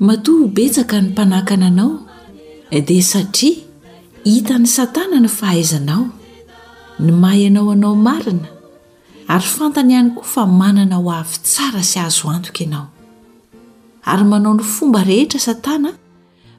[0.00, 1.98] matoa hobetsaka ny mpanankana anao
[2.86, 3.54] dia satria
[4.24, 6.04] hitany satana ny fahaizanao
[7.00, 8.46] ny mahay ianao anao marina
[9.28, 12.86] ary fantany ihany koa fa manana ho avy tsara sy hahazo antoka ianao
[14.06, 15.90] ary manao ny fomba rehetra satana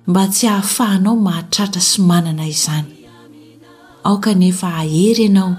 [0.07, 2.91] mba tsy hahafahanao mahatratra sy manana izany
[4.03, 5.55] aoka nefa hahery ianao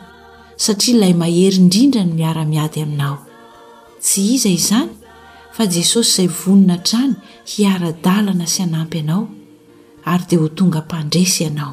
[0.57, 3.17] satria ilay mahery indrindra no miara-miady aminao
[4.01, 4.91] tsy iza izany
[5.57, 7.15] fa jesosy izay vonona trany
[7.51, 9.23] hiara-dalana sy anampy anao
[10.13, 11.73] ary dia ho tonga mpandresy ianao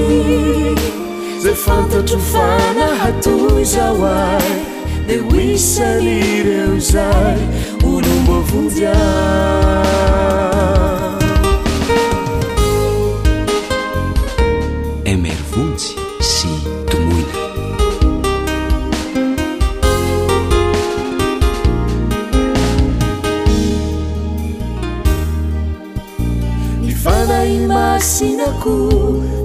[1.44, 4.40] ze fatotrufana hatuizawa
[5.08, 7.38] dewisaireuzay
[7.86, 8.94] olumovundya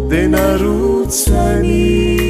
[0.09, 2.28] de な rc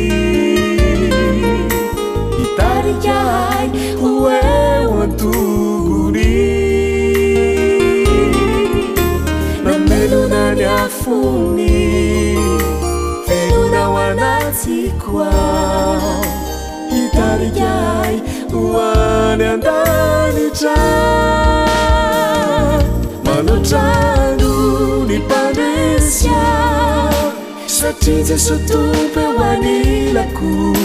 [28.24, 30.76] jesotupe wanilaku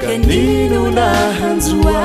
[0.00, 2.02] kanino nahanzua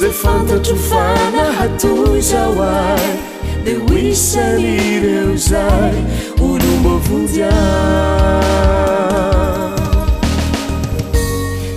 [0.00, 2.46] zfantotrfanahatuza
[3.64, 5.94] de wisaireuzay
[6.42, 7.50] olombofunzya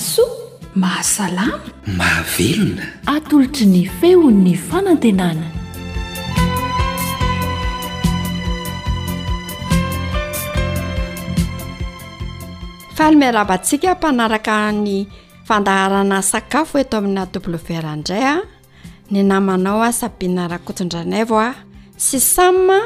[0.71, 1.59] mahasalama
[1.99, 2.83] mahavelona
[3.17, 5.49] atolotry ny feo ny fanantenana
[12.97, 15.07] fahalmerabantsika mpanaraka ny
[15.47, 18.37] fandaharana sakafo eto amin'nyadoble ver ndray a
[19.11, 21.51] ny namanao a sabina rakotondranaayvo a
[21.99, 22.79] sy samma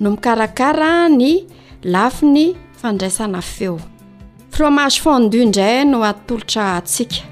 [0.00, 1.46] no mikarakara ny
[1.82, 3.80] lafi ny fandraisana feo
[4.54, 7.22] fromage fondui indray no atolotra tsika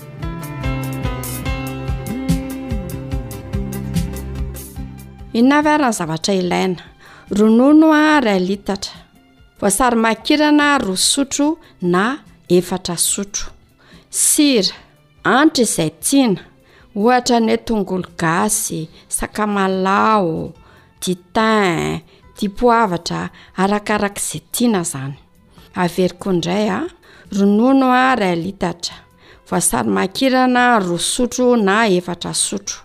[5.39, 6.83] inavy arany zavatra ilaina
[7.39, 8.93] ronono a ray litatra
[9.61, 11.47] vasary makirana ro sotro
[11.83, 12.05] na
[12.49, 13.51] efatra sotro
[14.11, 14.75] sira
[15.23, 16.43] antro izay tiana
[16.97, 20.53] ohatra ny hoe tongolo gasy sakamalao
[21.03, 22.01] ditin
[22.39, 23.21] dipoavatra
[23.63, 25.15] arakarak' izay tiana zany
[25.83, 26.81] averiko indray a
[27.33, 28.95] ronono a ray litatra
[29.49, 32.77] voasary makirana yro sotro na efatra sotro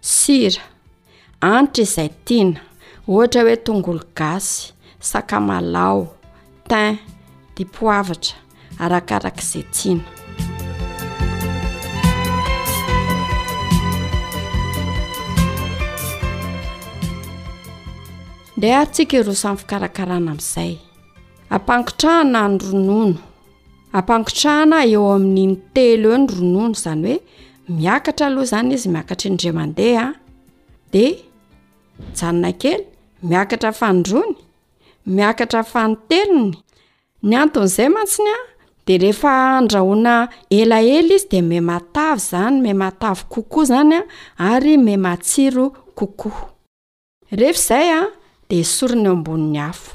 [0.00, 0.62] sira
[1.40, 2.60] anitra izay tiana
[3.08, 6.06] ohatra hoe tongolo gasy sakamalao
[6.68, 6.96] tan
[7.56, 8.34] dipoavitra
[8.84, 10.02] arakarak' izay tsiana
[18.56, 20.72] nde arytsika ro samy fikarakarana amin'izay
[21.54, 23.18] ampangotrahana ny ronono
[23.94, 27.16] ampangotrahana eo amin'ny ntelo eo ny ronono izany hoe
[27.78, 30.16] miakatra aloha izany izy miakatra ndrimandeha a
[30.92, 31.04] de
[32.18, 32.78] janona kely
[33.28, 34.32] miakatra fandrony
[35.16, 36.52] miakatra fanotelony
[37.28, 38.38] ny anton'izay matsiny a
[38.86, 40.14] de rehefa andrahona
[40.58, 44.04] elaela izy de meh matavy izany meh matavy kokoa izany a
[44.52, 45.64] ary meh matsiro
[45.98, 46.38] kokoa
[47.40, 48.02] rehefa izay a
[48.48, 49.90] de isorona eo ambonin'ny afo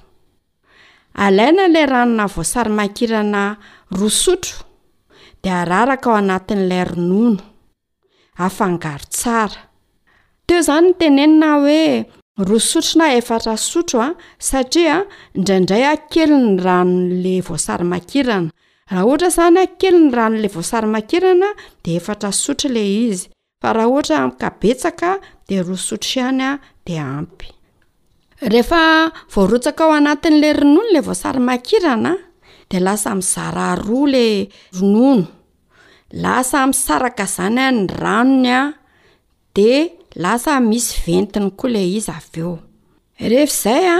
[1.14, 3.58] alaina lay ranona voasary makirana
[3.92, 4.64] rosotro
[5.44, 7.44] de araraka ao anatin'ilay ronono
[8.46, 9.62] afangaro tsara
[10.48, 11.84] teo izany ny tenenina hoe
[12.50, 14.16] rosotro na efatra sotro a ah,
[14.50, 14.96] satria
[15.38, 18.50] indraindray akely ah, ny ranonla voasary makirana
[18.92, 21.50] raha ohatra izany akely ah, ny ranola voasary makirana
[21.84, 23.28] de efatra sotro le izy
[23.62, 25.10] fa raha ohatra ampika betsaka
[25.48, 26.52] de rosotro ihany a
[26.86, 27.48] de ampy
[28.50, 32.16] rehefa voarotsaka ao anatin'le ronono le voasary makirana
[32.72, 34.50] de lasa mizara roa le
[34.80, 35.28] ronono
[36.24, 38.74] lasa misaraka zany any ranony a
[39.56, 39.70] de
[40.24, 42.56] lasa misy ventiny koa le izy avy eo
[43.20, 43.98] rehefaizay a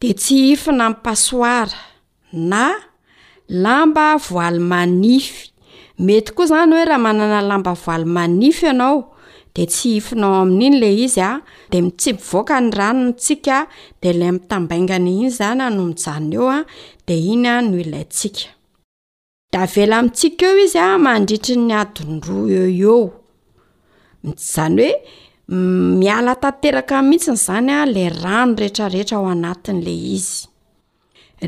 [0.00, 1.80] de tsy ifina mnpasoara
[2.50, 2.64] na
[3.48, 5.46] lamba voaly manify
[6.04, 8.96] mety koa zany hoe raha manana lamba voaly manify ianao
[9.54, 11.30] d tsy ifinao amin'iny le izy a
[11.72, 13.58] de mitsibivoaka ny rano ny tsika
[14.00, 16.58] de ilay mitambaingany iny zany a no mijany eo a
[17.06, 18.46] de iny a noh ilayntsika
[19.52, 23.00] da vela mitsika eo izy a mandritry ny adiny roa e eo
[24.54, 24.92] zany hoe
[26.00, 30.36] miala tanteraka mihitsiny izany a la rano rehetrarehetra ao anatin'le izy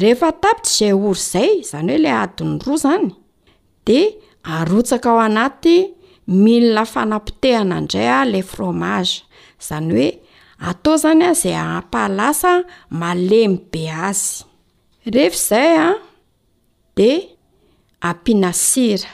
[0.03, 3.07] rehefa tapitra izay ory izay zany hoe lay adiny roa izany
[3.87, 3.99] de
[4.57, 5.77] arotsaka ao anaty
[6.29, 9.25] milina fanapotehana indray a lay frômaze
[9.61, 10.09] izany hoe
[10.69, 12.53] atao izany a izay ampahalasa
[13.01, 14.25] malemy be azy
[15.07, 15.91] rehefa izay a
[16.97, 17.11] de
[18.09, 19.09] ampianasira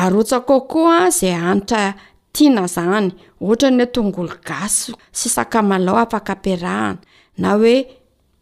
[0.00, 1.82] arotsa kokoa izay aanitra
[2.34, 3.06] tiana izany
[3.42, 6.98] ohatra ny ho tongolo gaso sisakamalao afaka ampiarahana
[7.40, 7.74] na oe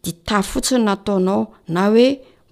[0.03, 1.43] dita fotsiny nataonao
[1.73, 2.05] na oe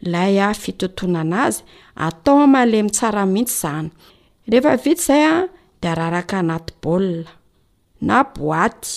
[0.00, 1.62] ilay a fitontona ana azy
[2.06, 3.88] atao amalemy tsara mihitsy izany
[4.50, 5.34] rehefa vitsy izay a
[5.80, 7.30] de araraka anaty baolina
[8.00, 8.90] na boaty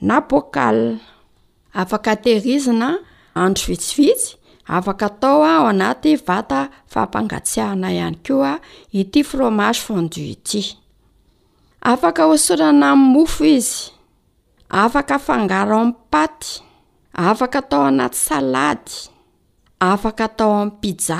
[0.00, 0.98] na bokala
[1.80, 2.88] afaka tehirizina
[3.42, 4.36] andro vitsivitsy
[4.76, 6.60] afaka atao a ao anaty vata
[6.92, 8.54] fampangatsiahana ihany ko a
[9.00, 10.62] ity fromazy fandu ity
[11.90, 13.76] afaka osorana nny mofo izy
[14.82, 16.48] afaka fangaro amin'ny paty
[17.30, 18.96] afaka atao anaty salady
[19.80, 21.18] afaka atao amin'y pizza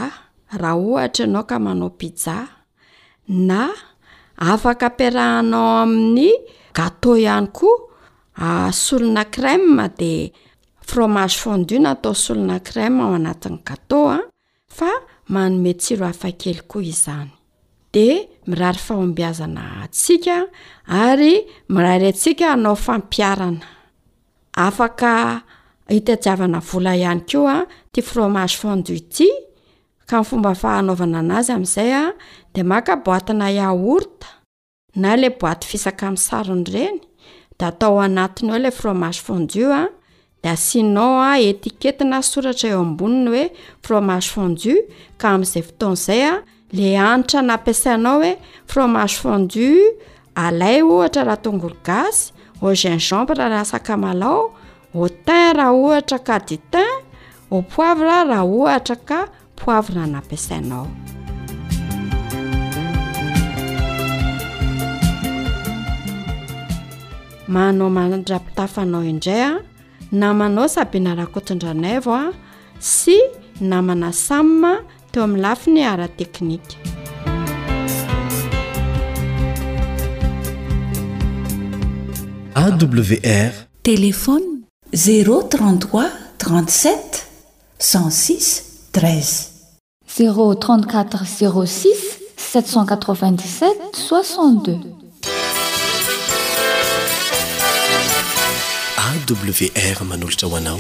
[0.61, 2.49] raha ohatra ianao ka manao pizza
[3.29, 3.71] na
[4.37, 6.29] afaka apiarahanao amin'ny
[6.77, 7.85] gâtea ihany koa
[8.45, 9.55] ah, solona crè
[10.01, 10.13] de
[10.89, 14.25] fromage fonduna atao solona crèm ao anatin'ny gâtea a ah.
[14.77, 14.91] fa
[15.33, 17.31] manome tsiro hafa kely koa izany
[17.93, 18.07] de
[18.49, 19.65] mirary fahombiazana
[19.97, 20.39] tsika
[21.01, 21.35] ary
[21.73, 23.67] mirary antsika hanao fampiarana
[24.67, 25.13] afaka
[25.89, 27.61] hitajiavana vola ihany ko a
[27.93, 29.29] ty fromage fendui ty
[30.07, 32.03] ka nifomba fahanaovana an'azy ami'izay a
[32.55, 34.27] de maka boatyna yaourta
[34.97, 36.99] na la boaty fisaka minny saronyireny
[37.59, 39.87] da atao anatiny o la fromage fondu a
[40.43, 43.45] da asinon a etikety na soratra eo amboniny hoe
[43.87, 44.75] fromage fendu
[45.21, 46.35] ka ami'izay foton izay a
[46.77, 48.33] le anitra nampiasainao oe
[48.71, 49.69] fromage fendu
[50.35, 52.33] alay ohatra raha tongolo gasy
[52.67, 54.43] agin gambe raha raha sakamalao
[54.97, 56.93] otin raha ohatra ka di tin
[57.55, 59.21] a poivra raha ohatra ka
[59.59, 60.85] poivra nampiasainao
[67.55, 69.51] maanao madrapitafanao indray a
[70.21, 72.27] namanao sabina rakotondranay vo a
[72.97, 73.17] sy
[73.71, 74.73] namana samma
[75.11, 76.77] teo amin'ny lafi ny arateknika
[82.65, 83.53] awr
[83.87, 84.56] teleô
[84.87, 84.89] ze33
[86.39, 87.27] 37
[87.79, 88.39] 16
[88.93, 89.25] 3
[90.17, 90.21] ze34
[91.41, 91.97] z6
[92.37, 93.69] 797
[94.09, 94.79] 62
[99.75, 100.79] awr manolotra ho anao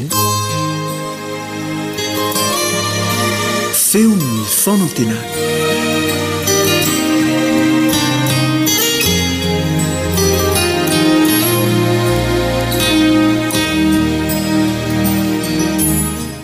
[3.75, 5.17] feo ny fono antena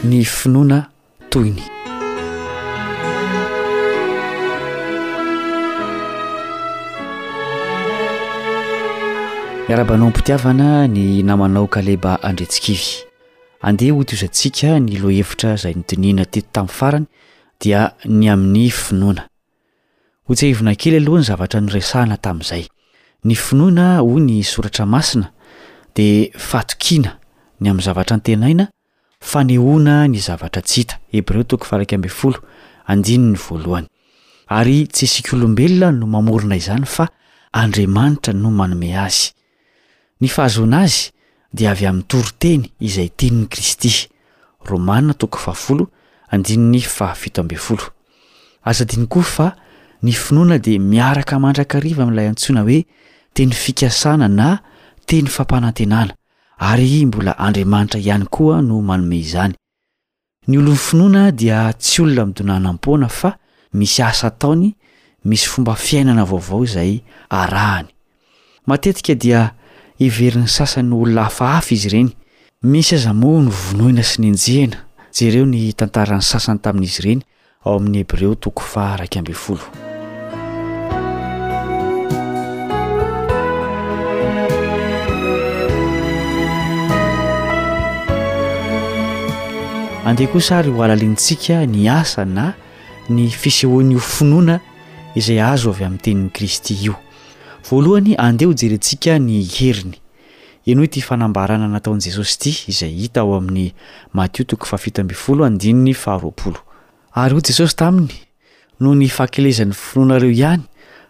[0.09, 0.89] ny finoana
[1.31, 1.63] toyny
[9.69, 12.85] miarabanao ampitiavana ny namanaoka leba andretsikivy
[13.63, 17.07] andeha ho tizantsika ny loa hevitra izay nydiniana teto tamin'ny farany
[17.63, 19.23] dia ny amin'ny finoana
[20.27, 22.67] ho ts ahivina kely aloha ny zavatra nyresahana tamin'izay
[23.25, 25.31] ny finoana hoy ny soratra masina
[25.95, 27.19] di fatokiana
[27.63, 28.67] ny amin'ny zavatra ny tenaina
[29.23, 30.99] fanehona ny zavatra tsita
[34.59, 37.07] ary tsisiky olombelona no mamorona izany fa
[37.61, 39.31] andriamanitra no manomey azy
[40.21, 41.05] ny fahazona azy
[41.57, 44.09] dia avy amiy toro teny izay teniny kristy
[48.71, 49.49] asadiny koa fa
[50.03, 52.81] ny finoana dia miaraka mandrakaariva aminilay antsoina hoe
[53.37, 54.49] teny fikasana na
[55.09, 56.15] teny fampanantenana
[56.63, 59.55] ary mbola andriamanitra ihany koa no manome izany
[60.47, 63.31] ny olon'ny finoana dia tsy olona midonanampoana fa
[63.79, 64.69] misy asa taony
[65.29, 66.93] misy fomba fiainana vaovao izay
[67.41, 67.89] arahany
[68.67, 69.41] matetika dia
[70.01, 72.11] hiverin'ny sasany ny olona hafahafa izy ireny
[72.73, 74.79] misy azamoa ny vonoina sy ny njehana
[75.17, 77.23] jereo ny tantaran'ny sasany tamin'izy ireny
[77.65, 79.67] ao amin'ny hebreo toko fa araky ambyny folo
[90.05, 92.49] andeha koa sary ho alalintsika ny asa na
[93.09, 94.59] ny fisehon'io finoana
[95.15, 96.97] izay azo avy amin'ny tenin'ny kristy io
[97.71, 99.95] voalohany andeha ho jerentsika ny heriny
[100.67, 103.71] eny hoe ty fanambarana nataonyi jesosy ty izay hita ao amin'ny
[104.13, 106.59] matio toko fafitoambyfolo andinny faharoapolo
[107.15, 108.17] ary hoy jesosy taminy
[108.81, 110.65] no ny fakelezan'ny finoanareo ihany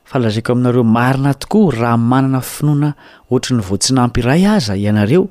[0.05, 2.93] fa lazaiko aminareo marina tokoa raha manana finoana
[3.31, 5.31] ohatra ny voatsinampyray aza ianareo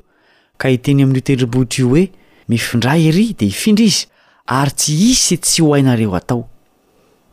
[0.58, 2.04] ka hiteny amin'io tendrimbotra io hoe
[2.48, 4.06] mifindra ery de ifindra izy
[4.50, 6.48] ary tsy hisy tsy hohainareo atao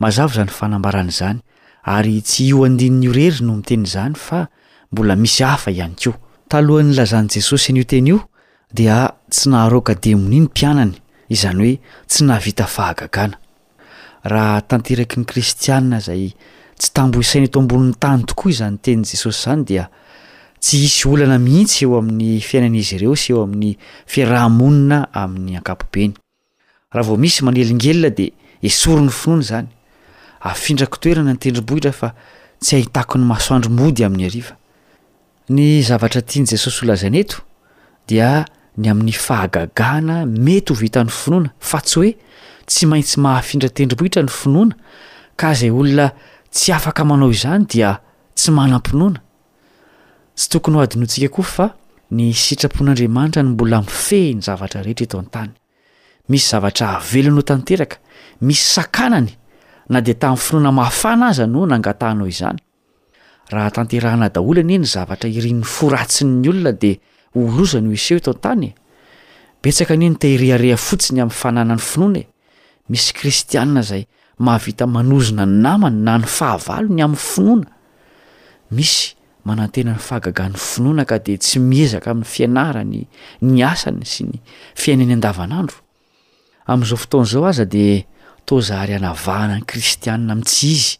[0.02, 1.40] mazavy zany fanambarana izany
[1.84, 4.48] ary tsy io andinin'io rery no miteny izany fa
[4.92, 6.14] mbola misy hafa ihany ko
[6.50, 8.20] talohanny lazan'i jesosy an'io teny io
[8.74, 10.94] dia tsy naharoka demony i ny mpianany
[11.30, 11.76] izany hoe
[12.08, 13.38] tsy nahavita fahagagana
[14.24, 16.30] raha tanteraky ny kristiana zay
[16.80, 19.90] tsy tambo isaina eto ambonin'ny tany tokoa izany ntenyn'i jesosy zany dia
[20.60, 23.78] tsy isy olana mihitsy eo amin'ny fiainan'izy ireo sy eo amin'ny
[24.12, 26.18] fiarahamonina amin'ny ankapobeny
[26.92, 28.26] raha vao misy manelingelona de
[28.70, 29.68] esory ny finoana zany
[30.52, 32.10] ahfindraky toerana ny tendrombohitra fa
[32.60, 34.58] tsy hahitako ny masoandromody amin'ny ariva
[35.56, 37.40] ny zavatra tiany jesosy olazan eto
[38.12, 38.44] dia
[38.78, 42.12] ny amin'ny fahagagana mety ho vitan'ny finoana fa tsy hoe
[42.68, 44.76] tsy maintsy mahafindratendrimbohitra ny finoana
[45.40, 46.12] ka zay olona
[46.52, 47.96] tsy afaka manao izany dia
[48.36, 49.24] tsy manam-pinoana
[50.40, 51.66] tsy tokony ho adinontsika koa fa
[52.16, 55.52] ny sitrapon'andriamanitra ny mbola mifehi ny zavatra rehetra eto antany
[56.30, 57.98] misy zavatra avelonaho tanteraka
[58.42, 59.32] misy sakanany
[59.90, 62.60] na de tamin'ny finoana mahafana aza noho nangatahnao izany
[63.54, 66.94] raha tanterahana dahola any e ny zavatra irin'ny foratsin'ny olona de
[67.36, 68.74] olozany ho iseo etoantany e
[69.64, 72.28] betsaka anie no tehirehareha fotsiny amin'ny fananany finoana e
[72.90, 74.08] misy kristianna zay
[74.40, 77.72] mahavita manozona ny namany na ny fahavalony amin'ny finoana
[78.72, 79.19] misy
[79.50, 83.00] manantenany fahagaganny finoana ka de tsy miezaka amin'ny fianarany
[83.50, 84.38] ny asany sy ny
[84.82, 85.80] fiainany an-davanandro
[86.72, 87.86] amin'izao fotoan'zao aza de
[88.50, 90.92] tozaary anavahana ny kristiania amintsy izy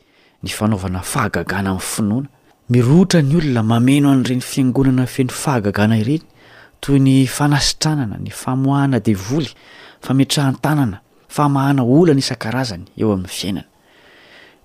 [0.44, 2.28] ny fanaovana fahagagana amin'ny finoana
[2.74, 6.26] mirotra ny olona mameno an'ireny fiangonana feno fahagagana ireny
[6.84, 9.52] toy ny fanasitranana ny famoahna devoly
[10.06, 11.00] fametrahantanana
[11.38, 13.68] famahana olana isan-karazany eo amin'ny fiainana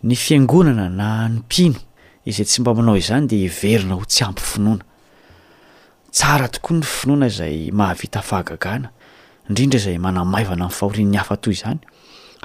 [0.09, 1.81] ny fiangonana na ny mpino
[2.29, 4.85] izay tsy mbaminao izany de iverina ho tsy ampyfinoana
[6.17, 8.89] tsara tokoa ny finoana zay mahavita fahagagana
[9.49, 11.81] indrindra zay manamaivana n'nyfahorin'ny hafa toy izany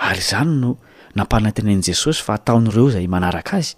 [0.10, 0.70] ary zany no
[1.18, 3.76] nampanantenen' jesosy fa hataon'ireo zay manaraka azy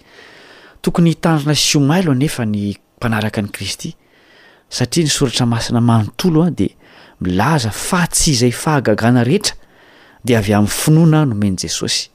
[0.84, 2.58] tokony itandrina somailo nefa ny
[2.98, 3.89] mpanaraka ny kristy
[4.75, 6.67] satria ny soratra masina manontolo a de
[7.22, 9.53] milaza faty izayahaaehetra
[10.25, 12.10] de avy amn'nyfinoana nomeny jesosy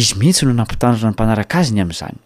[0.00, 2.20] izy mehitsy no nampitandrina ny mpanaraka azy ny amn'izany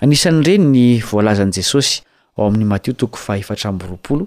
[0.00, 2.00] anisan'ny ireny ny voalazan' jesosy
[2.38, 4.26] ao amin'ny matio toko fahaefatramboroapolo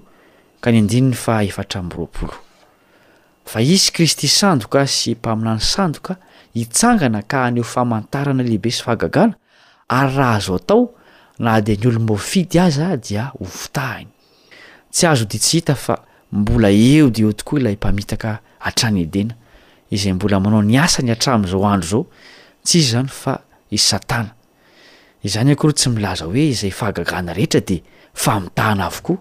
[0.61, 2.33] ka ny andinny fahefatramboroapolo
[3.45, 6.17] fa isy kristy sandoka sy mpaminany sandoka
[6.53, 9.33] hitsangana ka haneo famantarana lehibe sy fahagagana
[9.89, 10.91] ary raha azo atao
[11.39, 15.97] na de ny olomofity aza dia ofitahanytsy azo dishita fa
[16.31, 19.33] mbola eo de eo tokoa laymaitaka aranyedena
[19.89, 22.05] izay mbola manao niasa ny atramn'izao andro zao
[22.63, 23.39] ts izy zany fa
[23.73, 24.37] i satana
[25.25, 27.77] izany ankorya tsy milaza hoe izay fahagagana rehetra di
[28.21, 29.17] famitahana avokoa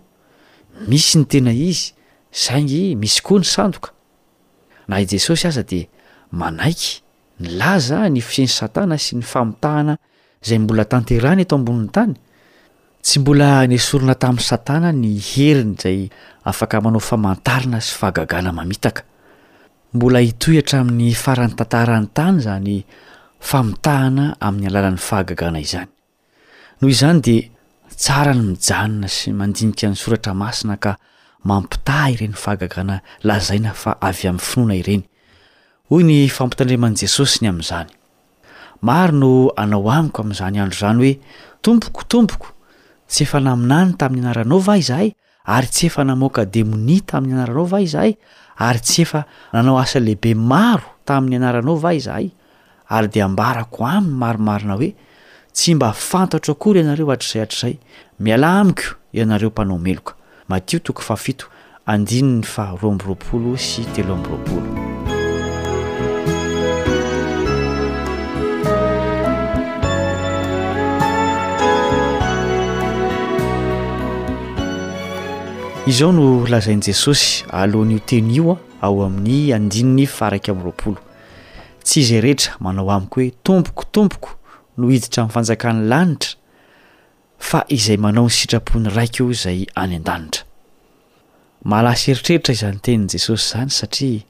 [0.91, 1.93] misy ny tena izy
[2.45, 3.91] za ngy misy koa ny sandoka
[4.89, 5.81] na i jesosy aza di
[6.41, 6.93] manaiky
[7.43, 9.95] nilaza ny fiseny satana sy ny famitahana
[10.43, 12.15] izay mbola tanterany eto ambonin'ny tany
[13.05, 15.99] tsy mbola nysorona tamin'ny satana ny heriny zay
[16.51, 19.03] afaka manao famantarina sy fahagagana mamitaka
[19.95, 22.79] mbola hitoy hatramin'ny farany tantarany tany zany
[23.43, 25.89] famitahana amin'ny alalan'ny fahagagana izany
[26.81, 27.37] noho izany de
[27.99, 30.93] tsara ny mijanona sy mandinika ny soratra masina ka
[31.51, 35.03] mampitah ireny fahagagana lazaina fa avy amin'ny finoana ireny
[35.91, 37.91] hoy ny fampitandriman' jesosy ny am'izany
[38.87, 41.13] maro no anao amiko am'izany andro zany hoe
[41.67, 42.49] tompokotompoko
[43.11, 45.11] tsy efa naminany tamin'ny anaranao va izahay
[45.51, 48.15] ary tsy efa namoka demonia tamin'ny anaranao va izahay
[48.69, 52.31] ary tsy efa nanao asalehibe maro tamin'ny anaranao va izahay
[52.93, 54.95] ary de ambarako aminy maromarina hoe
[55.57, 57.75] tsy mba fantatro akory ianareo atr'zaiatr'zay
[58.25, 58.85] miala amiko
[59.19, 60.13] ianareo mpanao meloka
[60.49, 61.47] matio tokofafito
[61.87, 64.69] andininy fahroa amb'roapolo sy telo am'roapolo
[75.91, 80.99] izaho no lazain' jesosy alohan'io teny io a ao amin'ny andininy fa raiky am'roapolo
[81.85, 84.37] tsy izay rehetra manao amiko hoe tompokotompoko
[84.79, 86.37] no hiditra amin'ny fanjakan'ny lanitra
[87.49, 90.47] fa izay manao ny sitrapony raiky o izay any an-danitra
[91.71, 94.25] mahalasaeritreritra izany tenin'i jesosy izany satria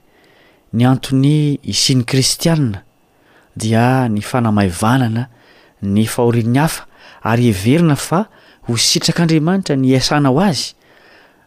[0.78, 1.36] ny antony
[1.74, 2.84] isiany kristiana
[3.60, 3.84] dia
[4.14, 5.26] ny fanamaivanana
[5.94, 6.86] ny fahoriny hafa
[7.32, 8.22] ary heverina fa
[8.68, 10.70] ho sitrak'andriamanitra ny asana ho azy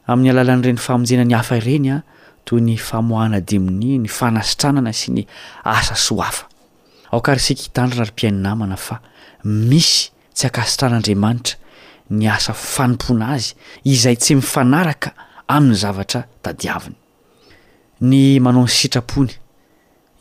[0.08, 2.04] amin'ny alalan'n'ireny famonjenany hafa ireny a
[2.46, 5.24] toy ny famohana demoni ny fanasitranana sy ny
[5.72, 6.46] asa soafa
[7.12, 9.00] ao karisika hitandrina rym-piaininamana fa
[9.44, 11.58] misy tsy akasitran'andriamanitra
[12.16, 13.54] ny asa fanompona azy
[13.84, 15.12] izay tsy mifanaraka
[15.48, 16.96] amin'ny zavatra tadiaviny
[18.06, 19.32] ny mano nsy sitrapony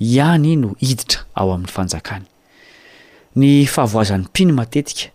[0.00, 2.26] ihany no hiditra ao amin'ny fanjakany
[3.37, 5.08] ny fahavoazan'ny mpiny matetika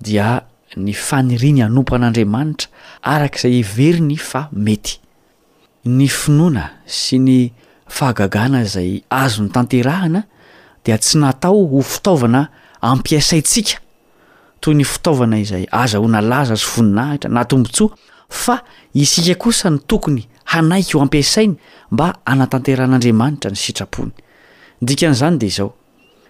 [0.00, 0.40] dia
[0.76, 2.68] ny faniriany anompan'andriamanitra
[3.02, 5.00] arak'izay everiny fa mety
[5.84, 7.38] ny finoana sy ny
[7.90, 10.24] fahagagana izay azo ny tanterahana
[10.84, 12.48] dia tsy natao ho fitaovana
[12.80, 13.76] ampiasaitsika
[14.60, 17.96] toy ny fitaovana izay aza ho nalaza zy voninahitra naatombontsoa
[18.28, 18.62] fa
[18.94, 21.56] isika kosa ny tokony hanaiky ho ampiasainy
[21.90, 24.12] mba anatanterahan'andriamanitra ny sitrapony
[24.80, 25.74] ndikan'izany de izao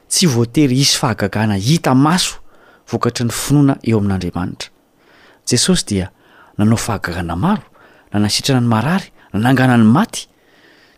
[0.09, 2.43] tsy voatery isy fahagagana hita maso
[2.91, 4.71] vokatry ny finoana eo amin'andriamanitra
[5.47, 6.11] jesosy dia
[6.59, 7.63] nanao fahagagana maro
[8.13, 10.27] na nasitrana ny marary nanangana ny maty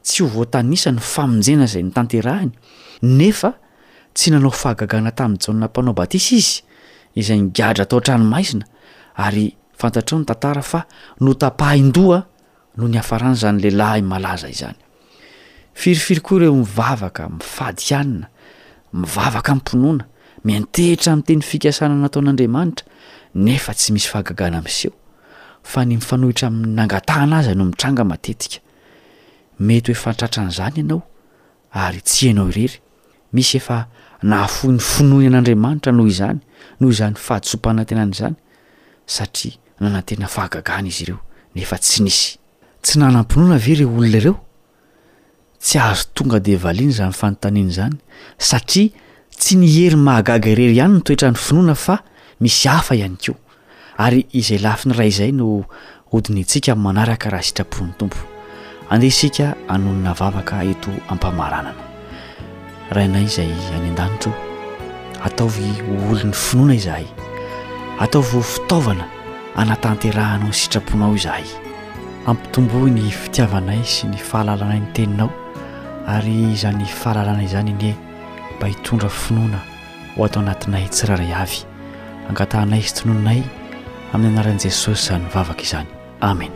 [0.04, 2.52] tsy ho voatanisany famonjena zay ny tanterahiny
[3.18, 3.50] nefa
[4.16, 6.54] tsy nanao fahagagana tamin'ny jana mpanao batisa izy
[7.20, 8.64] izay ngadra ataotranomaizina
[9.26, 9.46] ary
[9.80, 10.80] fantatrao ny tantara fa
[11.26, 12.18] notapahin-doa
[12.78, 14.76] no nyafaranzanylehilahy malaza izany
[15.80, 18.26] firifiry koa reo mivavaka mifady ianina
[19.00, 20.04] mivavaka mmpinoana
[20.46, 22.86] mentehitra m' teny fikasana nataon'andriamanitra
[23.46, 24.94] nefa tsy misy fahagagana m'seho
[25.66, 28.60] fa ny mifanohitra aminangata anazy no mitranga matetika
[29.60, 31.02] mety hoe fantratran'izany ianao
[31.72, 32.78] ary tsy ianao irery
[33.32, 33.78] misy efa
[34.22, 36.40] nahafoy ny finony an'andriamanitra noho izany
[36.80, 38.36] noho izany fahaisopanantenan'zany
[39.14, 41.18] satria nanantena fahagagana izy ireo
[41.54, 42.28] nefa tsy nisy
[42.82, 44.36] tsy nanampinoana ave re olona ireo
[45.64, 47.96] tsy aazo tonga devaliany zany fanontaniany zany
[48.48, 48.88] satria
[49.40, 51.96] tsy ny hery mahagaga irery ihany notoetrany finoana fa
[52.40, 53.34] misy hafa ihany keo
[53.96, 55.64] ary izay lafi ny ray izay no
[56.12, 58.16] hodiny ntsika manaraka raha sitrapon'ny tompo
[58.92, 61.72] andeh isika anonona vavaka eto ampamaranana
[62.92, 64.32] raha inay zay any andanitro
[65.24, 65.48] atao
[66.08, 67.06] olo n'ny finoina zahay
[68.04, 69.04] ataovfitaovana
[69.56, 71.46] anataterahanao ny sitraponao zahay
[72.28, 75.30] ampitombo ny fitiavanay sy ny fahalalanay ny teninao
[76.06, 77.94] ary zany fahalalanay zany ny e
[78.56, 79.58] mba hitondra finoana
[80.18, 83.42] oato anatinaaytsirarayayatnay tnonay
[84.14, 85.90] amin'ny anaran'i jesusy zany vavaka izany
[86.22, 86.52] amen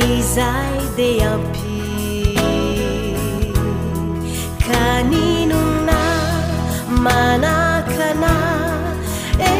[0.09, 1.77] esai deam pi
[4.67, 6.03] caninunna
[7.07, 8.33] manacana
[9.49, 9.51] e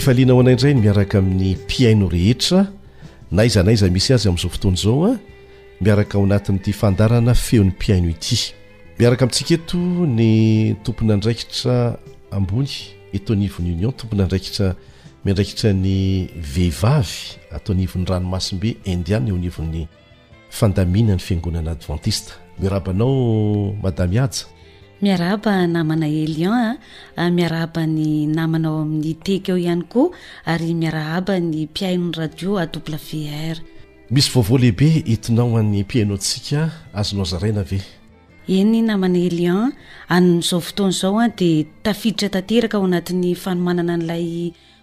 [0.07, 2.71] faliana ao anayindrayy miaraka amin'ny piaino rehetra
[3.31, 5.17] naiza naiza misy azy amin'izao fotoany zao a ah,
[5.81, 8.37] miaraka ao anatin'n'ity fandarana feon'ny piaino ity
[8.99, 9.75] miaraka amintsika eto
[10.07, 10.29] ny
[10.83, 11.99] tompony andraikitra
[12.31, 12.71] ambony
[13.15, 14.75] etonivony union tompon andraikitra
[15.25, 15.95] miandraikitra ny
[16.55, 17.19] vehivavy
[17.51, 19.87] ato anivon'ny ranomasimbe indian eoanivon'ny
[20.49, 24.45] fandamina ny fiangonana adventiste mirabanao madami aja
[25.01, 26.77] miarahaba namana eliana
[27.17, 30.09] ah, ah, miaraaba ny namana ao amin'ny teky ao ihany koa
[30.49, 33.57] ary miarahaba ny mpiainonny radio a w r
[34.09, 36.61] misy vovao lehibe hitinao an'ny mpiainaontsika
[36.99, 37.79] azonao zaraina ve
[38.49, 39.69] e ny namanaelian
[40.17, 41.51] an'izao fotoanzaoa ah, de
[41.83, 44.27] tafiditra taneaka o anatin'ny fanomanana an'lay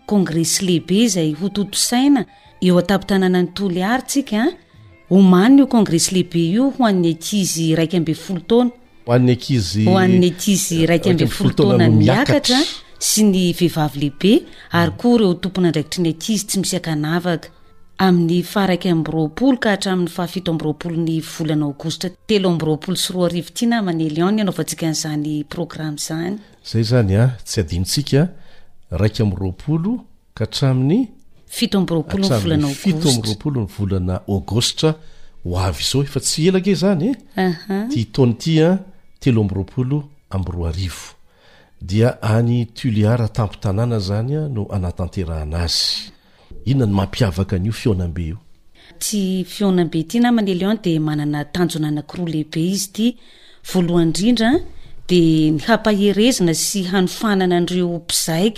[0.07, 2.23] congres lehibe zay ho totosaina
[2.67, 4.41] eoaitana nytoaysika
[5.17, 8.15] omany ocongres lehibe ioho an'ny aiz raiky abe
[9.07, 11.07] oan'ny akzyoan'ny az aik
[11.41, 12.59] amtonay miaatra
[13.09, 14.33] sy nyehivaleibe
[14.87, 16.39] ykoreotompona ndraikitr ny az mm.
[16.49, 16.77] tsy isy
[18.07, 25.95] amrhany fahafioamrolony volanaostrteamroo sriinamny anaotika nzanyrrn
[26.71, 27.15] zay zany
[27.45, 28.23] tsyadinsika
[28.91, 29.93] raik am ropolo
[30.35, 31.05] ka hatrami'ny
[31.47, 34.91] fito am rolon volanafito amropolo ny volana agostra
[35.45, 38.79] hoavy zao efa tsy elake zanytonyty eh?
[39.25, 39.99] telo ambyroapolo
[40.31, 41.15] am ro arivo
[41.83, 45.87] dia any tuliara tampo tanàna zanya no anatanteraanazy
[46.71, 48.39] inona ny mampiavaka an'io fionam-be io
[49.03, 52.99] ty fonabe ty namany l o any de manana tanjona anakiroa lehibe izyt
[53.75, 54.53] aoandndzna
[56.67, 58.51] sy hafnana nreozai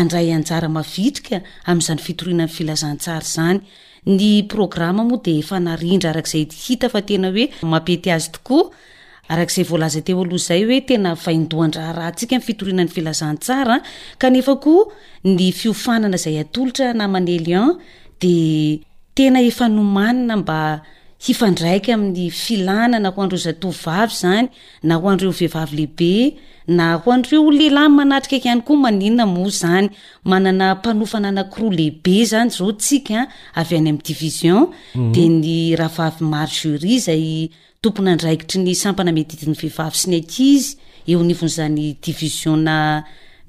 [0.00, 3.60] andray anjaramavitrikaamzny fitoriana any filazantsara zany
[4.06, 8.64] ny programa moa de fanarindra arak'izay hita fa tena hoe mapety azy tokoa
[9.32, 13.76] arak'izay voalaza teo aloha zay hoe tena vaindoandraarahantsikay fitorinany filazantsara
[14.20, 14.30] e
[15.36, 17.78] ny fiofanana zay atolitra namanyelian
[18.20, 19.40] deoa
[21.58, 26.34] draik a'yn odreo aanoreoehivlehibe
[26.76, 29.88] na hoandreo lehilah manatrika iany koa manina mo zany
[30.24, 33.20] manana panofana anakiro lehibe zany o tsika
[33.60, 34.58] avany am'ydiviin
[34.96, 35.12] mhm.
[35.14, 37.26] de ny ravavy margeri zay
[37.84, 40.70] tomponandraikitry ny sampana medidin'ny vehivavy sy ny akizy
[41.10, 42.78] eo nivon'zany diviionna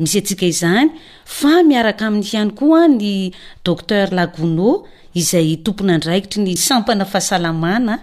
[0.04, 3.30] isy askazna maaka min'yiany koa ny
[3.68, 4.74] dokter lagona
[5.22, 8.02] izay tomponandraikitry ny sampana fahasaamana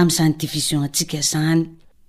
[0.00, 1.66] am'zany diviion tsika zany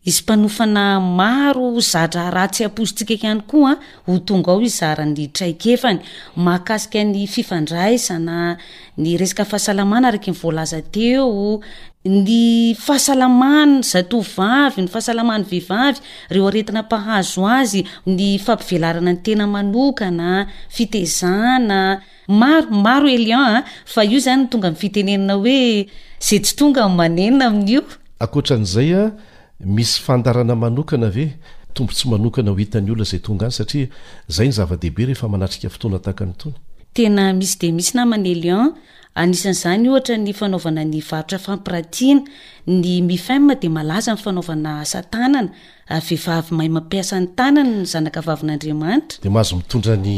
[0.08, 0.86] izy mpanofana
[1.20, 3.74] maro zara ratsy ampozitsika ay koa
[4.08, 6.00] ho tong ao izarany traikefany
[6.54, 11.28] aasika ny iandraisnay reska ahasaamana araky ivolaza teo
[12.06, 15.98] ny fahasalamanyny zatovavy ny fahasalamany vehivavy
[16.30, 23.62] reo aretina -pahazo azy ny fampivelarana ny tena manokana fitezana maro maro elian a ah.
[23.86, 25.88] fa io zany tonga mi fitenenana hoe
[26.22, 27.82] zay tsy tonga manenina amin'io
[28.22, 29.12] akotran'zay a ah,
[29.76, 31.26] misy fandarana manokana ve
[31.74, 33.88] tombo tsy manokana ho hitany olona zay tonga any satria
[34.30, 36.54] zay ny zava-dehibe rehefa manatrika fotoana takany toa
[36.94, 38.74] tena misy de misy namany elian
[39.22, 42.22] anisan'zany oatra ny fanaovana ny varotra fampiratiana
[42.82, 45.42] ny mifaimma de malaza nifanaovana satanana
[45.94, 50.18] ah, ehivavymahay mampiasa ny tanany ny zanakavavin'andriamanitra de mahazo mitondra ny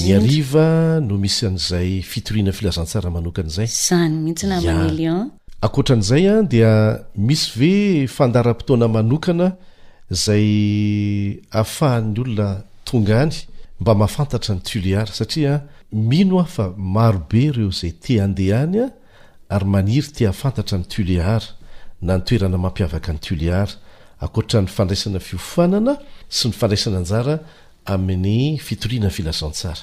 [0.06, 7.72] nyariva no misy a'zay fitoriana filazantsara manokanyzay zaymihtsnaanaora an'zay a ah, dia misy ve
[8.08, 9.52] fandaram-potoana anokana
[10.10, 12.48] zay ahafahan'ny olona
[12.84, 13.34] tongaany
[13.80, 18.88] mba mahafantatra ny tulehara satria mino ahfa marobe ireo zay te andehahany a
[19.54, 21.48] ary maniry ti afantatra ny toléhara
[22.02, 23.72] na ny toerana mampiavaka ny tulehara
[24.22, 25.94] ankoatra ny fandraisana fiofanana
[26.36, 27.34] sy ny fandraisana anjara
[27.94, 29.82] amin'ny fitoriana ny filazantsara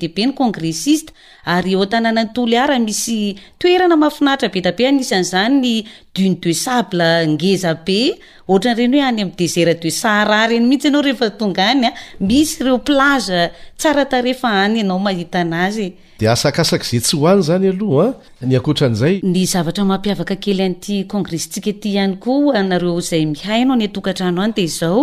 [0.00, 1.12] dehibe ny congressiste
[1.56, 3.20] ary otanàna ntolo ara misy
[3.62, 5.72] toerana mahafinahitra be ta be anisan'zany ny
[6.16, 8.00] dune de sable ngeza be
[8.52, 11.94] ohatran'ireny hoe any amiy desera de sara reny mihitsy anao rehefa tonga any a ah,
[12.28, 13.40] misy reo plaza
[13.80, 15.88] tsara tareefa any ianao mahita an'azy
[16.20, 20.36] de asakasak zay tsy hoany zany aloha an ah, ny akotra an'izay ny zavatra mampiavaka
[20.44, 25.02] kely an'ity congrestsika ty hany koa anareo zay mihaynao ny atokatra ano any de zao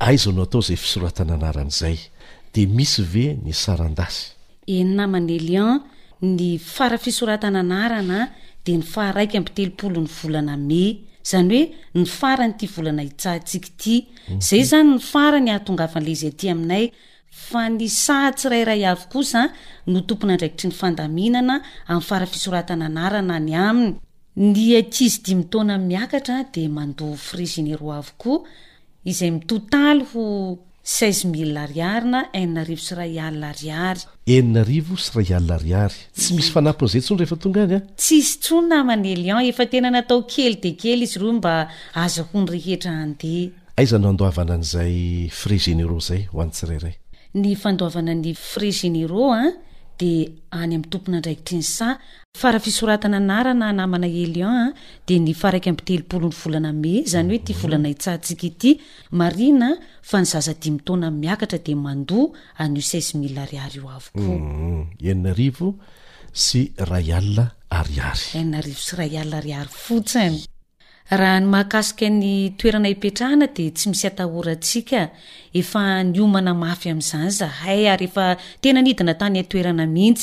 [0.00, 1.96] aiza no atao zay fisoratana narana zay
[2.54, 4.32] de misy ve ny saran-dasy
[4.66, 5.80] eni namanylian
[6.22, 8.18] ny fara fisoratana narana
[8.64, 10.88] de ny faraika amtelopolo ny volana mey
[11.30, 11.60] zany
[11.92, 13.94] hoe ny faranyt volana itsatsik ti
[14.48, 14.68] zay mhm.
[14.70, 16.84] zany ny fara nyahaongavan'le izy aty aminay
[24.40, 28.38] yoakit aada frizinero akoa
[29.04, 30.24] izay mitotaly ho
[30.92, 34.00] seize mille ariarina enina arivo sy ra allariary
[34.36, 37.84] enina arivo sy ray alla riary tsy misy fanampin'izay tsony rehefa tonga any a ah?
[38.02, 41.54] tsisy tsono namany élion ah, efa tena natao kely de kely izy ro mba
[42.04, 44.94] aza ho ny rehetra andeha aizany andoavana n'izay
[45.40, 46.94] fre genero zay ho anytsirairay
[47.42, 49.50] ny fandoavana ny fre genero a ah,
[50.00, 50.12] de
[50.60, 51.88] any amin'ny tompona andraikitryny sa
[52.42, 54.68] fara fisoratana anarana namana eliana ah,
[55.08, 58.70] de ny faraika amn'telopolo ny volana me zany hoe ti volana itsantsika ity
[59.20, 59.68] marina
[60.08, 62.32] fa ny zaza di mitoana miakatra de mandoa
[62.62, 64.84] any io saisy mila ari ary io avoko mm, mm.
[65.10, 65.68] enina rivo
[66.44, 66.60] sy
[66.90, 67.44] rahay alla
[67.80, 70.36] ariary enina rivo sy rahay alla ariary fotsiny
[71.10, 75.00] raha n ahkasika ny toerana ipetrahana de tsy misy atahora atsika
[75.60, 80.16] efa nyomana mafy amzany zahayenadinaayoeraaaen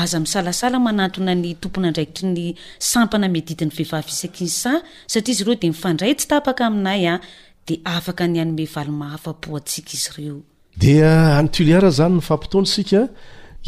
[0.04, 4.08] azaisalasala manaona ny tompona ndraikitry ny sampana medidiny vehivav
[4.48, 7.20] isan sa szyreodemifndray tsy takaaydha
[10.76, 13.08] de anytli ara zany ny fampitoany sika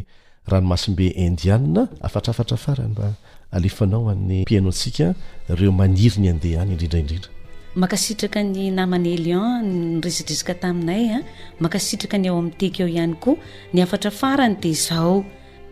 [0.49, 3.09] rahano masom-be indiane afatra afatra faray mba
[3.53, 5.15] alefanao an'ny pianontsika
[5.49, 7.31] reo maniry ny andeh any indrindraindrindra
[7.77, 9.63] makasitraka ny namany élion
[9.97, 11.23] nyresidrisaka taminay a ah.
[11.65, 13.37] makasitraka ny eo amin'ny teky eo ihany koa
[13.73, 15.25] ny afatra farany dia zao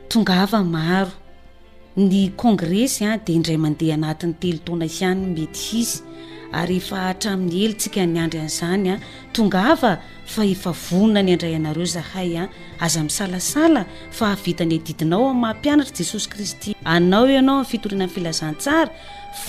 [0.08, 1.10] tongava maro
[2.08, 5.96] ny congressy a ah, dia indray mandeha anatin'ny telo tona ihany mety hizy
[6.55, 9.01] ary efa hatramin'ny ely ntsika nyandry an'izany a ah,
[9.34, 9.92] tongava
[10.30, 13.84] fa efa vonona ny andray anareo zahay a ah, aza misalasala
[14.14, 18.90] fa ahavita ny adidinao ainy mahampianatra jesosy kristy anao ianao ami'ny fitoriana any filazantsara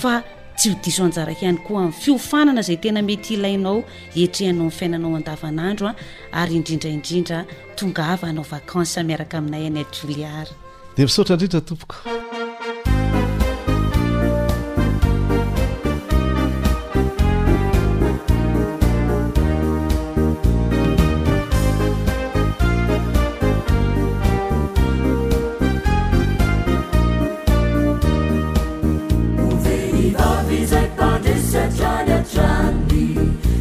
[0.00, 0.14] fa
[0.56, 3.76] tsy ho diso anjaraiany koa amin'ny fiofanana zay tena mety ilainao
[4.24, 7.40] etrehinao ny fiainanao andavanandro a ah, ary indrindraindrindra
[7.78, 10.54] tongava hanao vakansy miaraka aminay any adoliary
[10.96, 11.96] dia misotra indrindra tompoko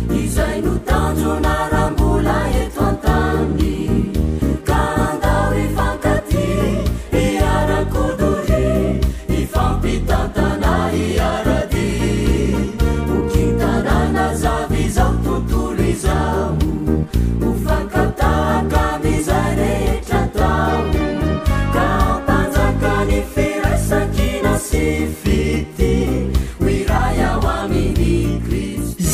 [0.10, 1.87] 你在 ن 当 جنر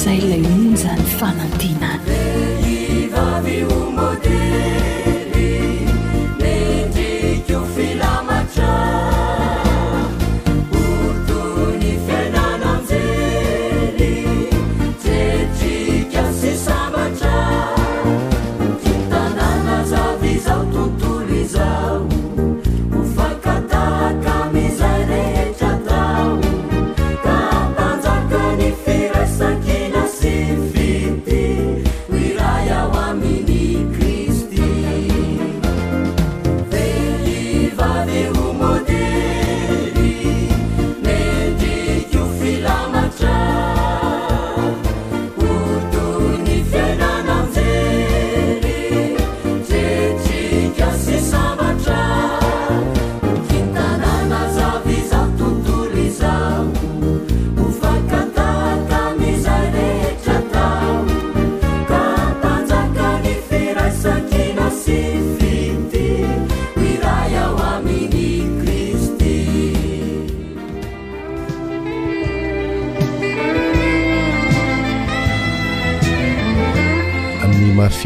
[0.03, 2.12] 在 l 在发 ن 地 ن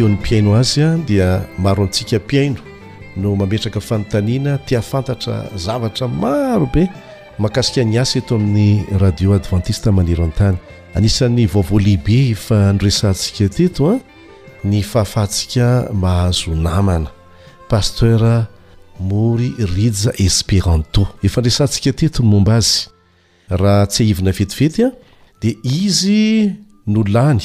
[0.08, 2.55] ny mpiaino azy a dia maro antsika mpiaino
[3.18, 6.88] no mametraka fanontanina tiafantatra zavatra marobe
[7.38, 10.55] mahakasika ny asa eto amin'ny radio adventiste manero antany
[10.95, 13.97] anisan'ny vaovaolehibe efa nyresantsika teto a
[14.64, 17.10] ny fahafahantsika mahazo namana
[17.70, 18.47] paster
[18.99, 22.88] mory riza espéranta efa nresantsika teto ny momba azy
[23.49, 24.91] raha tsy ahivina vetivetya
[25.41, 26.51] dia izy
[26.88, 27.43] no lany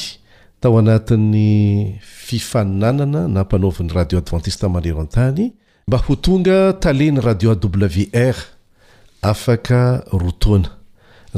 [0.63, 5.45] tao anatin'ny fifaninanana na mpanaovin'ny radio advantiste maeroatany
[5.87, 8.35] mba ho tonga tale ny radiowr
[9.31, 9.81] aak ta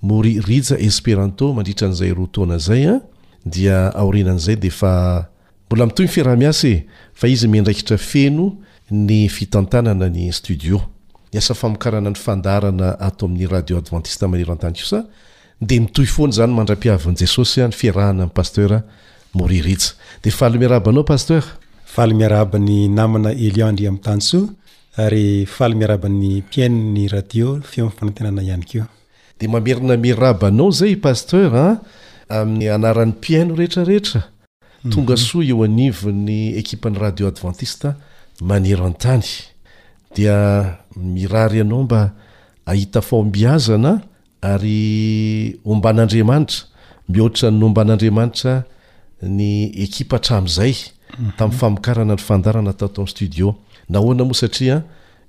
[0.00, 1.42] moriria espérat
[11.38, 16.38] asafamokarana ny andaraa t ain'ny radioadvntistnaopae
[21.98, 24.40] aly miaraaba ny ah, namana elindi ami'nytany so
[24.96, 28.86] ary faly miaraban'ny mpiaino ny radio feo amin'ny fanotenana ihany keo
[29.40, 31.52] de mamerina miarabanao zay paster
[32.28, 34.92] amin'ny anaran'ny mpiaino rehetrarehetra mhm.
[34.92, 37.88] tonga soa eo anivo ny ekipan'ny radio advantiste
[38.40, 39.24] manero an-tany
[40.14, 40.36] dia
[40.96, 42.00] mirary anao mba
[42.66, 43.92] ahita faombiazana
[44.40, 46.64] ary omban'andriamanitra
[47.08, 48.54] mihoatranny omban'andriamanitra
[49.36, 49.48] ny
[49.84, 51.30] ekipa htram'zay mhm.
[51.36, 53.54] tamin'ny famikarana ny fandarana tataony studio
[53.90, 54.82] nahoana moa satria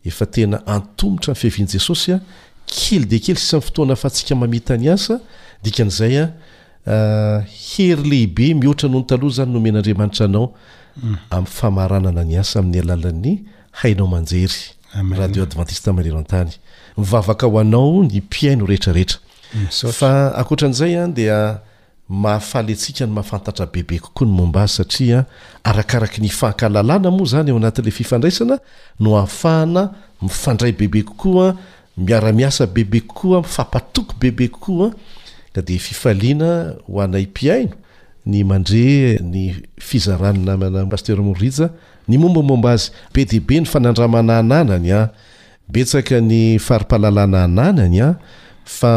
[0.05, 2.19] efa tena antomotra m fihaviany jesosya
[2.65, 5.19] kely de kely sisa nny fotoana fatsika mamita any asa
[5.63, 6.29] dikzaya
[6.87, 7.41] eh,
[7.71, 10.53] hery lehibe mihoatra noho nytaloha zany no mena andriamanitra anao
[10.97, 11.17] mm.
[11.29, 13.39] amy famaranana ny asa amin'ny alalan'ny
[13.71, 14.61] hainao manjery
[14.95, 18.65] mm, a radioadventistemalero atanyiaka ho aaony piaino
[21.17, 21.59] ayad
[22.09, 25.25] mahafaly antsika ny mahafantatra bebe kokoa ny momba azy saria
[25.63, 28.57] arakarak ny fakalalana moa zany eo anat'le fifandraisana
[28.99, 29.89] no afaha
[30.25, 34.91] miandray bebe kokoaiaasbebe kokombebe koa
[38.25, 38.45] ny
[39.93, 41.51] iznynamanapastermi
[42.07, 45.09] ny mombamomba azy be debe ny fanandramanananany a ah.
[45.69, 48.13] betsaka ny faripahalalana nanany a ah.
[48.77, 48.93] fa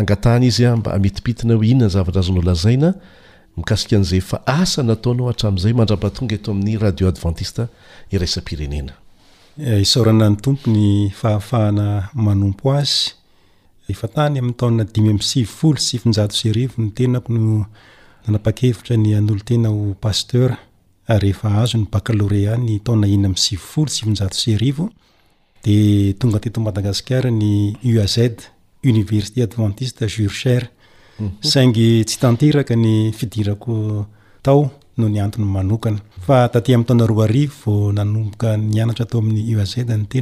[0.00, 2.94] angatahana izy amba aeiitina inona zaa aazaina
[3.58, 7.56] iaika'zay fa asa nataona ao atrazay mandrabatonga eto amin'yradioadventist
[10.00, 11.86] arana eh, ny tompo ny fahafahana
[12.24, 13.08] manompo azy
[13.92, 17.40] efa tany amin'ny taona dimy ami' sivifolo sivinjato sy arivo ny tenako no
[18.24, 19.72] nanapakevitra ny an'olo tena o
[20.04, 20.50] paster
[21.12, 24.84] ah, rehefa azo ny bakaloréa ny taona ina ami sivifolo sivinjato sy arivo
[25.64, 25.76] de
[26.18, 27.46] tonga ateto madagasikara ny
[27.94, 28.14] uaz
[28.90, 30.06] université adventiste
[31.40, 34.06] saingy tsy tanteraka ny fidirako
[34.44, 34.62] tao
[34.98, 40.12] no ny atnyanoanaat am'tambontataoan'yzy naoayaosoaaet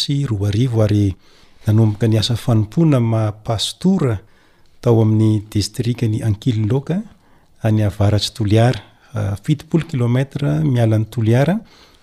[0.00, 0.16] sy
[1.66, 7.02] aymbo afaompnaapastoratao amin'y distrik ny ankilloka ah,
[7.68, 8.80] any avaratsy toliara
[9.18, 11.54] ah, fitipolo kilometra miala n'ny toliara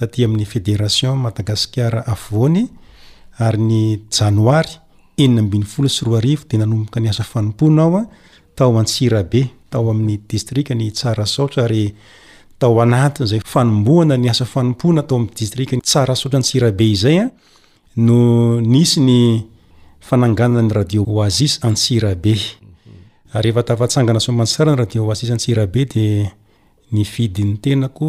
[0.00, 2.62] aty amin'ny federation madagasikara avôny
[3.46, 3.80] ary ny
[4.16, 4.68] janoary
[5.22, 8.04] eniny biny fola sy roaario de nanomboka ny asa fanpona aa
[8.56, 11.68] tao atsirabe tao amin'ny dirik ny tsara sa taay
[23.54, 26.04] radi asaesagana asarany radio ais antsirabe de
[26.92, 28.08] ny fidyny tenako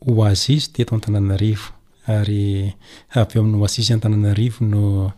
[0.00, 1.58] az izy tetontanaiv
[2.06, 2.74] ary
[3.14, 5.12] aeo ain'ny aziy ntanarivo no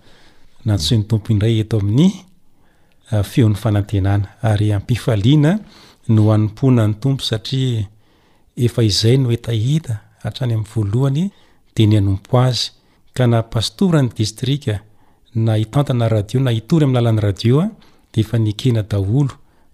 [0.65, 5.53] nasny tompo indray eto amin'nyfeon'ny ah, fanatenana ary ampiaiana
[6.09, 7.87] no ampona ny tompo satria
[8.57, 11.31] efa izay no etahita atrany amin'ny voalohany
[11.75, 12.71] de ny anompo azy
[13.15, 14.83] ka na pastorany distrika
[15.35, 17.71] na itantana radio na itory am'ny lalany radioa
[18.13, 19.33] de efa nkena daolo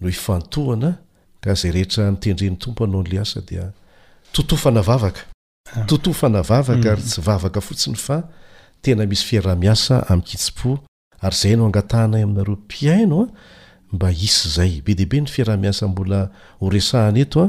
[0.00, 0.96] no ifantohana
[1.42, 3.70] ka zay rehetra nitendreny tompo anao anyla asa dia
[4.32, 5.20] totofana vavaka
[5.76, 5.80] ah.
[5.86, 6.92] totofana vavaka mm.
[6.92, 8.22] ary tsy vavaka fotsiny fa
[8.82, 10.78] tena misy fiarahmiasa am'kitsipo
[11.22, 13.28] ary zay anao angatanay aminareo piainoa ah,
[13.92, 16.22] mba isy zay be debe ny fiarahmiasaaha
[16.60, 17.48] eagaahnayad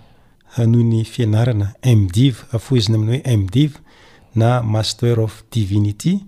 [0.57, 3.79] anohy ny fianarana mdive afo iziny amin'ny hoe mdive
[4.35, 6.19] na master of divinity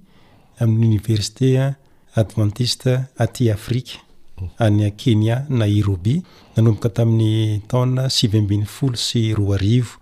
[0.59, 1.75] amin'ny oniversité
[2.15, 3.91] adventiste aty afrika
[4.59, 6.21] any kenya na iroby
[6.57, 9.93] anomboka tamin'ny taona sy ivyambeny folo sy roa arivo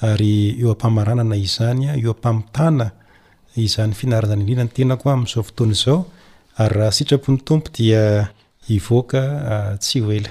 [0.00, 2.86] ary eo ampamaranana izanya eo ampamitana
[3.56, 6.06] izany fianarana zany idrina ny tena koa amin'izao fotoanaizao
[6.58, 8.30] ary raha sitrapon'ny tompo dia
[8.70, 9.20] ivoaka
[9.52, 10.30] ah, tsy oela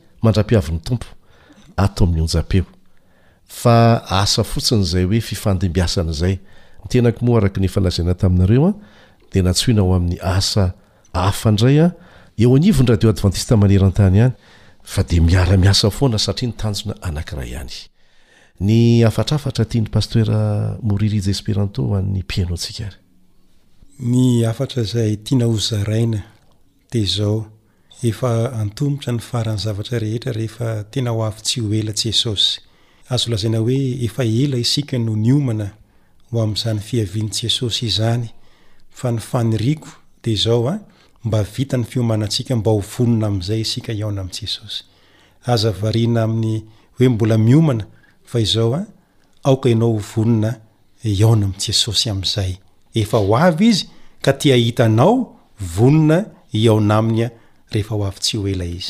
[0.23, 1.05] mandrapiavi ny tompo
[1.77, 2.65] ato amin'ny ojapeo
[4.21, 6.35] asa fotsinyzay oe fifandimbiasanzay
[6.89, 8.71] tenako mo araka nyfalazna tainareoa
[9.31, 11.93] de natsinahoain'y asaiasia
[16.47, 21.75] ntanona anakirayanyy afaraa tiany pasteramoririjy espérant
[22.13, 22.87] nypinosika
[24.11, 26.21] ny afatra zay tiana hozaraina
[26.91, 27.47] de zao
[28.03, 32.59] efa antombotra ny farany zavatra rehetra rehefa tena ho avy tsy ho ela jesosy
[33.09, 33.75] azo olazaina hoe
[34.07, 35.67] efa ela isika noho niomana
[36.33, 38.29] oazany fiaviany jesosyaya ny
[38.99, 40.29] faiikoaaajesosy
[52.09, 53.85] ah, aayefaoavy ah, izy
[54.21, 55.39] ka tiahitanao
[55.75, 57.40] vonona iaona aminya ah,
[57.71, 58.89] rehefa ho avy-tsy o ela izy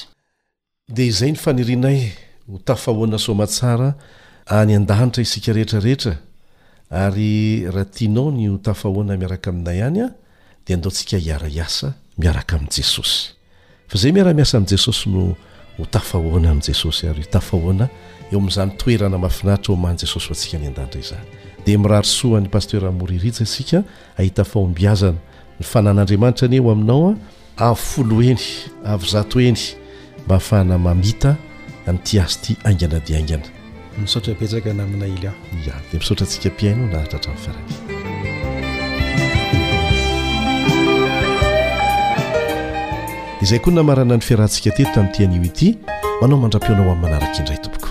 [0.92, 2.00] de izay ny fanirinay
[2.50, 3.90] ho tafahoana somatsara
[4.50, 6.16] any a-danitra isika reetrarehetra
[6.90, 10.08] ary raha tianao ny tafahoana miaraka aminay anya
[10.66, 13.12] de ndaontsika hiarahasa miaraka am'jesos
[13.92, 15.24] fzay miaramiasaami'jesosy no
[15.82, 18.72] htfahoana am'jesos aythoaoa'zntena
[19.08, 25.12] ainaira mahnjesoy tika na dirasan'nypastermori iskaahahomiazna
[25.60, 27.14] ny fanan'anriaanitra nyeo aminaoa
[27.58, 29.58] avy folo eny avy zato eny
[30.26, 31.36] mba ahafahana mamita
[31.88, 33.44] an'ity azo ity aingana diaingana
[34.00, 37.68] misotra ipetsaka namina ily a a dia misotra antsika mpiaina ahatratra n fiaran
[43.42, 45.78] izay koa namarana ny fiarahantsika teto tamin'nyity an'io ity
[46.22, 47.91] manao mandrapioanao amin'n manaraka indray tomboko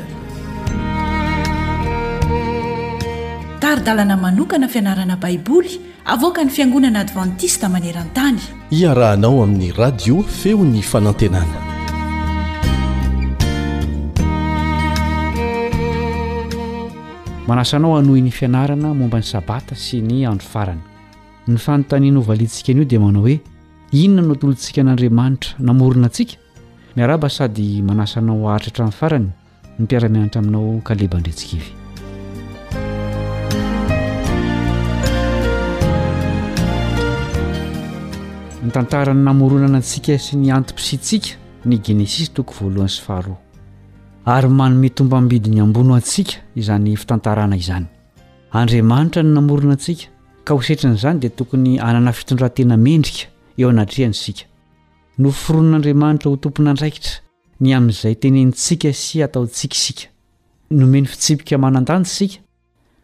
[6.08, 8.36] avoka ny fiangonana advantista maneran-tany
[8.80, 11.56] iarahanao amin'ny radio feo ny fanantenana
[17.47, 20.84] manasanao hanohyny fianarana momba ny sabata sy ny andro farana
[21.47, 23.39] ny fanontaniana hovaliantsikan'io dia manao hoe
[23.91, 26.38] inona no tolontsika an'andriamanitra namorona antsika
[26.95, 31.84] miaraba sady manasanao ahatratra min'ny farany ny mpiaramianatra aminao kalebandretsikevy
[38.76, 43.38] tantara ny namoronana antsika sy ny antom-pisintsika ny genesisy toko voalohan'y sy faharo
[44.34, 47.86] ary manometombambidi ny ambono antsika izany fitantarana izany
[48.51, 50.09] andriamanitra ny namorona antsika
[50.45, 54.43] ka hosetran'izany dia tokony anana fitondrantena mendrika eo anatrehany isika
[55.17, 57.23] no fironin'andriamanitra ho tompona andraikitra
[57.63, 60.11] ny amin'izay tenentsika sy ataotsiksika
[60.71, 62.43] nomeny fitsipika manan-danysika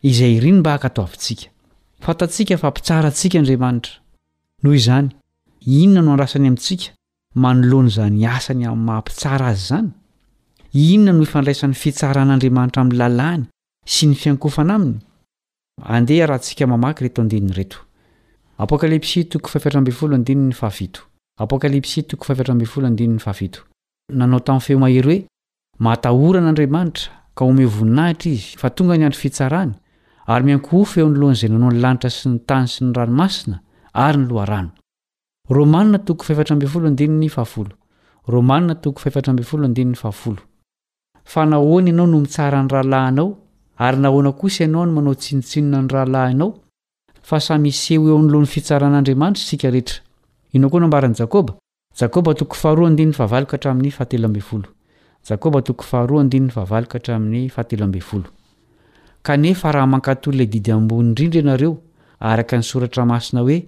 [0.03, 3.95] izay iriny mba hakato avns amitaransiaandramantra
[4.63, 5.15] noho izany
[5.65, 6.91] inona no anrasany amintsika
[7.35, 9.89] manolonyza niasany amy mampitsara azy zany
[10.73, 13.43] inona no ifandraisany fitsaran'andriamanitra ami lalàny
[13.85, 14.99] sy ny fiankofana am
[16.05, 17.77] deharahantsika mamaky retnret
[24.17, 25.25] nanao tamy feo mahery oe
[25.79, 29.71] matahoran'andriamanitra ka omeo voninahitra izy fa tonga nyandry fitsarany
[30.25, 33.57] ary miankofo eo nloanzay nanao nlanitra sy ny tany sy ny ranomasina
[33.93, 34.59] ary nlora
[35.55, 36.15] romana0
[41.23, 43.37] fa nahoany ianao no mitsara ny rahalahinao
[43.77, 46.55] ary nahoana kosa ianao no manao tsinotsinona ny rahalahnao
[47.21, 49.95] fa samy seo eo nylony fitsaran'andriamanitra isika rehetra
[50.53, 51.15] inao koa nombarany
[51.99, 52.33] jakoba
[55.53, 58.23] akb0
[59.21, 61.77] kanefa raha mankaty olola didy ambony indrindra ianareo
[62.19, 63.67] araka ny soratra masina hoe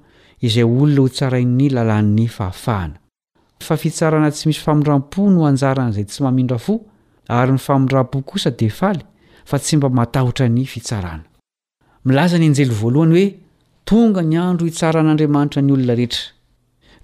[0.45, 2.97] izay olona hotsarain'ny lalan'ny fahafahana
[3.67, 6.73] fa fitsarana tsy misy famindrampo no anjaran'izay tsy mamindra fo
[7.39, 9.01] ary ny famindram-po kosa defaly
[9.49, 11.25] fa tsy mba matahotra ny fitsarana
[12.05, 13.25] milaza ny anjely voalohany hoe
[13.89, 16.23] tonga ny andro hitsaran'andriamanitra nyolona rehetra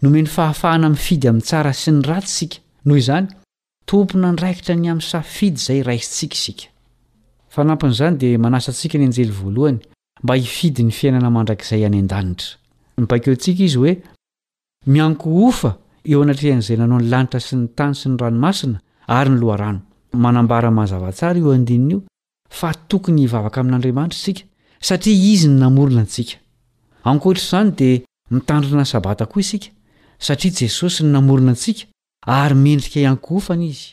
[0.03, 3.27] nomeny fahafahana am'y fidy amin'ny tsara sy ny ratsika noho izany
[3.89, 9.33] tompona andraikitra ny am'y safidy zay rasi'zany d manasnsika nyajely
[9.63, 9.75] ohy
[10.23, 11.81] mba iiy ny fiainanamanrazay
[12.99, 13.93] nibakeo antsika izy hoe
[14.93, 15.69] miankoofa
[16.11, 18.77] eo anatrehan'izay nanao ny lanitra sy ny tany sy ny ranomasina
[19.17, 19.81] ary ny loharano
[20.13, 21.99] manambara mazavatsara eo andinina io
[22.59, 24.43] fa tokony hivavaka amin'andriamanitra isika
[24.89, 26.35] satria izy ny namorina antsika
[27.09, 28.01] ankoohatr''izany dia
[28.33, 29.69] mitandrina ny sabata koa isika
[30.27, 31.83] satria jesosy ny namorina antsika
[32.25, 33.91] ary mendrika iankoofana izy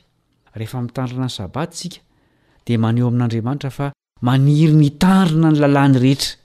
[0.55, 2.01] rehefa mitanrina ny sabaty sika
[2.67, 3.93] dia maneho amin'andriamanitra fa
[4.23, 6.41] maniry ny tandrina ny lalàny rehetra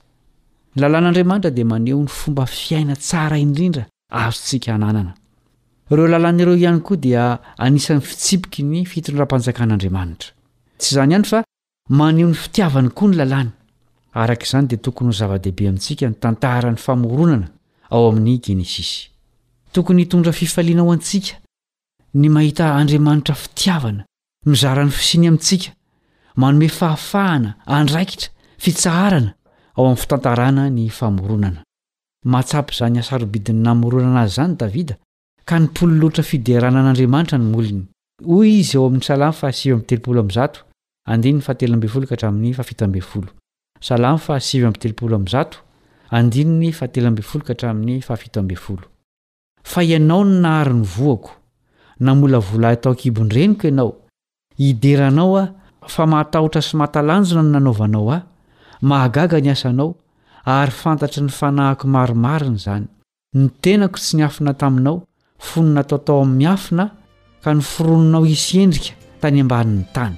[0.76, 5.12] ny lalàn'andriamanitra dia maneho ny fomba fiaina tsara indrindra azontsika hananana
[5.90, 7.24] ireo lalànaireo ihany koa dia
[7.58, 10.30] anisan'ny fitsipoky ny fitondra-panjakan'andriamanitra
[10.78, 11.40] tsy izany ihany fa
[11.98, 13.50] maneho ny fitiavany koa ny lalàny
[14.20, 17.50] araka izany dia tokony ho zava-dehibe amintsika ny tantara ny famoronana
[17.90, 19.10] ao amin'ny genesisy
[19.72, 21.34] tokony hitondra fifalianao antsika
[22.14, 24.06] ny mahita andriamanitra fitiavana
[24.46, 25.74] mizaran'ny fisiany amintsika
[26.36, 28.28] manome fahafahana andraikitra
[28.62, 29.34] fitsaharana
[29.80, 31.60] ao am'ny fitantarana ny famoronana
[32.32, 34.94] matsapo zany asarobidiny namoronana azy zany davida
[35.48, 37.86] ka nimpololoatra fiderana an'andriamanitra no molony
[38.34, 38.90] oyizyao'
[49.70, 51.30] fa ianao no nahary ny voako
[52.06, 53.92] namola volahy ataokibondreniko ianao
[54.58, 58.16] ideranao a fa mahatahotra sy mahatalanjona ny nanaovanaoa
[58.80, 59.94] mahagaga ny asanao
[60.48, 62.86] ary fantatry ny fanahiko maromarina izany
[63.34, 65.02] ni tenako tsy niafina taminao
[65.38, 66.90] fony nataotao amin'ny afina
[67.44, 70.16] ka ny firononao isyendrika tany ambanin'ny tany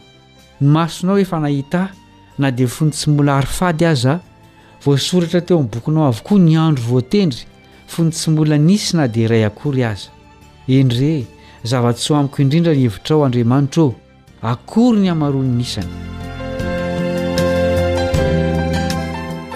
[0.60, 1.94] ny masonao efa nahita hy
[2.38, 4.20] na dia fo ny tsy mola haryfady aza
[4.84, 7.42] voasoratra teo amin'ny bokinao avokoa ny andro voatendry
[7.88, 10.10] fony tsy mbola nisy na dia iray akory aza
[10.68, 11.26] endre
[11.66, 13.94] zava-tsy hoamiko indrindra ny hevitrao andriamanitra ô
[14.42, 15.92] akory ny hamaroany nisany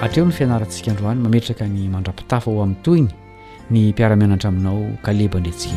[0.07, 3.09] atreo ny fianaratsika androany mametraka ny mandrapitafo o amin'ny toyny
[3.71, 5.71] ny mpiaramenatra aminao kaleba ndretsika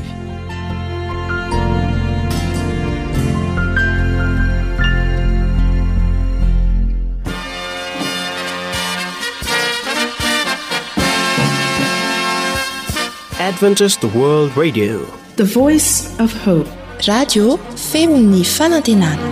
[14.56, 16.64] vyadithe voice f hoe
[17.08, 17.60] radio
[17.92, 19.28] femi'ny fanantenana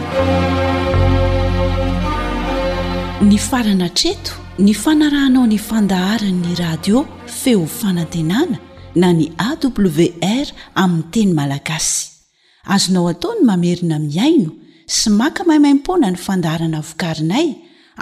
[3.21, 8.57] ny farana treto ny fanarahanao ny fandaharanyny radio feo fanantenana
[8.95, 12.07] na ny awr amin'ny teny malagasy
[12.75, 14.51] azonao ataony mamerina miaino
[14.95, 17.47] sy maka mahimaimpona ny fandaharana vokarinay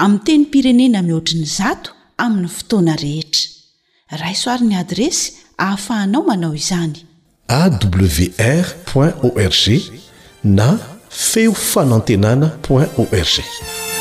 [0.03, 1.91] amin'n teny pirenena mihoatriny zato
[2.24, 5.26] amin'ny fotoana rehetra raysoaryn'ny adresy
[5.58, 6.97] ahafahanao manao izany
[7.51, 9.66] awr org
[10.43, 10.78] na
[11.10, 13.95] feo fanantenana org